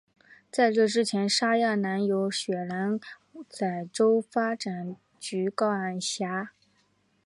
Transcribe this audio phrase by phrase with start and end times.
[0.51, 2.99] 在这之前沙亚南由雪兰
[3.47, 6.53] 莪州发展局管辖。